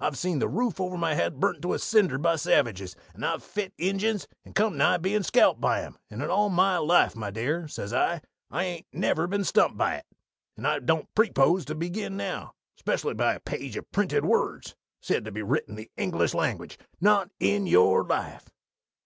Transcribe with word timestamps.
I've 0.00 0.16
seen 0.16 0.38
the 0.38 0.48
roof 0.48 0.80
over 0.80 0.96
my 0.96 1.12
head 1.12 1.38
burnt 1.38 1.60
to 1.60 1.74
a 1.74 1.78
cinder 1.78 2.16
by 2.16 2.36
savages, 2.36 2.96
and 3.12 3.22
I've 3.26 3.42
fit 3.44 3.74
Injuns, 3.76 4.26
and 4.42 4.54
come 4.54 4.78
nigh 4.78 4.96
bein' 4.96 5.22
scalped 5.22 5.60
by 5.60 5.82
'em, 5.82 5.98
and 6.08 6.22
in 6.22 6.30
all 6.30 6.48
my 6.48 6.78
life, 6.78 7.14
my 7.14 7.30
dear,' 7.30 7.68
says 7.68 7.92
I, 7.92 8.22
'I 8.50 8.64
hain't 8.64 8.86
never 8.94 9.26
been 9.26 9.44
stumped 9.44 9.78
yit, 9.78 10.06
and 10.56 10.66
I 10.66 10.78
don't 10.78 11.14
preepose 11.14 11.66
to 11.66 11.74
begin 11.74 12.16
now, 12.16 12.54
specially 12.78 13.12
by 13.12 13.34
a 13.34 13.40
page 13.40 13.76
o' 13.76 13.82
printed 13.92 14.24
words, 14.24 14.74
said 15.02 15.26
to 15.26 15.30
be 15.30 15.42
writ 15.42 15.66
in 15.68 15.74
the 15.74 15.90
English 15.98 16.32
language 16.32 16.78
_not 17.02 17.28
on 17.42 17.66
your 17.66 18.02
life! 18.02 18.48